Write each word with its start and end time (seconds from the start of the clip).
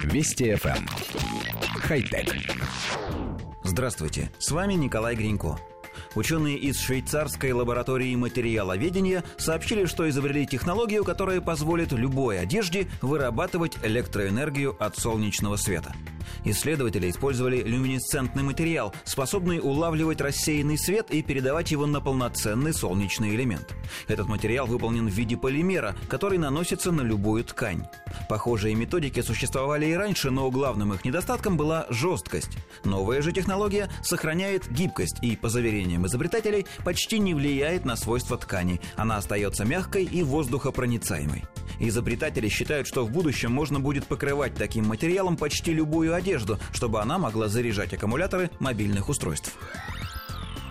Вести 0.00 0.50
FM. 0.52 0.76
Эм. 0.76 0.86
Хай-тек. 1.80 2.34
Здравствуйте, 3.62 4.30
с 4.38 4.50
вами 4.50 4.74
Николай 4.74 5.14
Гринько. 5.14 5.58
Ученые 6.14 6.58
из 6.58 6.78
швейцарской 6.80 7.52
лаборатории 7.52 8.14
материаловедения 8.16 9.22
сообщили, 9.38 9.86
что 9.86 10.08
изобрели 10.08 10.46
технологию, 10.46 11.04
которая 11.04 11.40
позволит 11.40 11.92
любой 11.92 12.40
одежде 12.40 12.88
вырабатывать 13.00 13.78
электроэнергию 13.82 14.76
от 14.78 14.98
солнечного 14.98 15.56
света. 15.56 15.94
Исследователи 16.44 17.10
использовали 17.10 17.62
люминесцентный 17.62 18.42
материал, 18.42 18.94
способный 19.04 19.60
улавливать 19.60 20.20
рассеянный 20.20 20.78
свет 20.78 21.10
и 21.10 21.22
передавать 21.22 21.70
его 21.70 21.86
на 21.86 22.00
полноценный 22.00 22.72
солнечный 22.72 23.34
элемент. 23.34 23.74
Этот 24.08 24.28
материал 24.28 24.66
выполнен 24.66 25.08
в 25.08 25.12
виде 25.12 25.36
полимера, 25.36 25.94
который 26.08 26.38
наносится 26.38 26.92
на 26.92 27.02
любую 27.02 27.44
ткань. 27.44 27.86
Похожие 28.28 28.74
методики 28.74 29.20
существовали 29.20 29.86
и 29.86 29.94
раньше, 29.94 30.30
но 30.30 30.50
главным 30.50 30.92
их 30.94 31.04
недостатком 31.04 31.56
была 31.56 31.86
жесткость. 31.90 32.58
Новая 32.84 33.22
же 33.22 33.32
технология 33.32 33.90
сохраняет 34.02 34.70
гибкость 34.70 35.18
и, 35.22 35.36
по 35.36 35.48
заверениям 35.48 36.06
изобретателей, 36.06 36.66
почти 36.84 37.18
не 37.18 37.34
влияет 37.34 37.84
на 37.84 37.96
свойства 37.96 38.36
ткани. 38.36 38.80
Она 38.96 39.16
остается 39.16 39.64
мягкой 39.64 40.04
и 40.04 40.22
воздухопроницаемой. 40.22 41.44
Изобретатели 41.82 42.48
считают, 42.48 42.86
что 42.86 43.04
в 43.04 43.10
будущем 43.10 43.50
можно 43.50 43.80
будет 43.80 44.06
покрывать 44.06 44.54
таким 44.54 44.86
материалом 44.86 45.36
почти 45.36 45.72
любую 45.74 46.14
одежду, 46.14 46.60
чтобы 46.72 47.00
она 47.00 47.18
могла 47.18 47.48
заряжать 47.48 47.92
аккумуляторы 47.92 48.50
мобильных 48.60 49.08
устройств. 49.08 49.52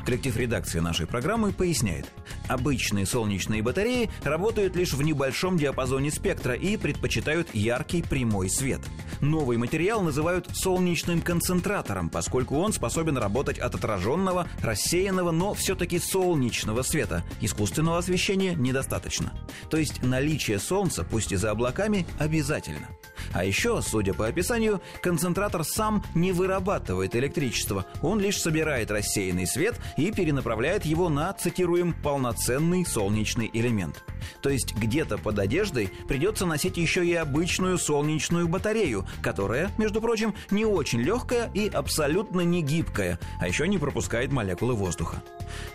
Коллектив 0.06 0.36
редакции 0.38 0.80
нашей 0.80 1.08
программы 1.08 1.52
поясняет. 1.52 2.06
Обычные 2.48 3.06
солнечные 3.06 3.62
батареи 3.62 4.10
работают 4.24 4.76
лишь 4.78 4.94
в 4.94 5.02
небольшом 5.02 5.58
диапазоне 5.58 6.12
спектра 6.12 6.54
и 6.54 6.78
предпочитают 6.78 7.54
яркий 7.54 8.02
прямой 8.02 8.50
свет. 8.50 8.80
Новый 9.22 9.58
материал 9.58 10.02
называют 10.02 10.50
солнечным 10.52 11.22
концентратором, 11.22 12.10
поскольку 12.10 12.58
он 12.58 12.74
способен 12.74 13.18
работать 13.18 13.60
от 13.60 13.76
отраженного, 13.76 14.48
рассеянного, 14.62 15.30
но 15.32 15.54
все-таки 15.54 16.00
солнечного 16.00 16.82
света. 16.82 17.24
Искусственного 17.40 18.00
освещения 18.00 18.56
недостаточно. 18.56 19.32
То 19.70 19.78
есть 19.78 20.02
наличие 20.04 20.60
солнца, 20.60 21.04
пусть 21.04 21.32
и 21.32 21.36
за 21.36 21.52
облаками, 21.52 22.08
обязательно. 22.20 22.90
А 23.34 23.46
еще, 23.46 23.82
судя 23.82 24.14
по 24.14 24.28
описанию, 24.28 24.82
концентратор 25.02 25.64
сам 25.64 26.04
не 26.16 26.32
вырабатывает 26.32 27.16
электричество. 27.16 27.86
Он 28.02 28.20
лишь 28.20 28.40
собирает 28.40 28.92
рассеянный 28.92 29.48
свет 29.48 29.80
и 29.98 30.12
перенаправляет 30.12 30.86
его 30.86 31.10
на, 31.10 31.34
цитируем, 31.34 31.94
полноценный 31.94 32.86
солнечный 32.86 33.50
элемент. 33.54 34.04
То 34.42 34.50
есть 34.50 34.76
где-то 34.76 35.18
под 35.18 35.40
одеждой 35.40 35.90
придется 36.08 36.46
носить 36.46 36.78
еще 36.78 37.06
и 37.06 37.14
обычную 37.14 37.78
солнечную 37.78 38.48
батарею, 38.48 39.06
которая, 39.22 39.72
между 39.78 40.02
прочим, 40.02 40.34
не 40.50 40.66
очень 40.66 41.02
легкая 41.02 41.50
и 41.54 41.68
абсолютно 41.68 42.42
не 42.42 42.62
гибкая, 42.62 43.20
а 43.40 43.48
еще 43.48 43.68
не 43.68 43.78
пропускает 43.78 44.32
молекулы 44.32 44.74
воздуха. 44.74 45.24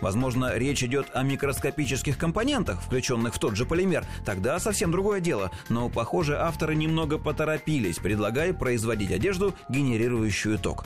Возможно, 0.01 0.55
речь 0.55 0.83
идет 0.83 1.07
о 1.13 1.23
микроскопических 1.23 2.17
компонентах, 2.17 2.81
включенных 2.81 3.35
в 3.35 3.39
тот 3.39 3.55
же 3.55 3.65
полимер. 3.65 4.05
Тогда 4.25 4.59
совсем 4.59 4.91
другое 4.91 5.19
дело. 5.19 5.51
Но, 5.69 5.89
похоже, 5.89 6.37
авторы 6.37 6.75
немного 6.75 7.17
поторопились, 7.17 7.46
предлагая 7.99 8.53
производить 8.53 9.11
одежду, 9.11 9.55
генерирующую 9.69 10.59
ток. 10.59 10.85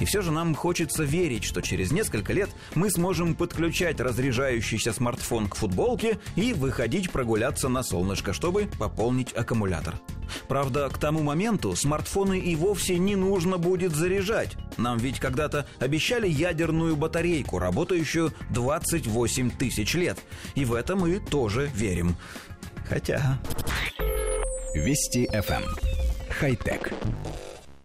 И 0.00 0.04
все 0.04 0.22
же 0.22 0.30
нам 0.30 0.54
хочется 0.54 1.04
верить, 1.04 1.44
что 1.44 1.60
через 1.60 1.92
несколько 1.92 2.32
лет 2.32 2.50
мы 2.74 2.90
сможем 2.90 3.34
подключать 3.34 4.00
разряжающийся 4.00 4.92
смартфон 4.92 5.48
к 5.48 5.56
футболке 5.56 6.18
и 6.36 6.52
выходить 6.52 7.10
прогуляться 7.10 7.68
на 7.68 7.82
солнышко, 7.82 8.32
чтобы 8.32 8.68
пополнить 8.78 9.32
аккумулятор. 9.32 9.94
Правда, 10.46 10.88
к 10.88 10.98
тому 10.98 11.22
моменту 11.22 11.74
смартфоны 11.74 12.38
и 12.38 12.54
вовсе 12.54 12.98
не 12.98 13.16
нужно 13.16 13.58
будет 13.58 13.94
заряжать. 13.94 14.56
Нам 14.76 14.98
ведь 14.98 15.20
когда-то 15.20 15.66
обещали 15.78 16.28
ядерную 16.28 16.96
батарейку, 16.96 17.58
работающую 17.58 18.32
28 18.50 19.50
тысяч 19.50 19.94
лет. 19.94 20.18
И 20.54 20.64
в 20.64 20.74
это 20.74 20.96
мы 20.96 21.18
тоже 21.18 21.70
верим. 21.74 22.16
Хотя... 22.88 23.38
Вести 24.74 25.26
FM. 25.32 25.87
Эм. 26.38 26.40
Хай-тек. 26.40 26.92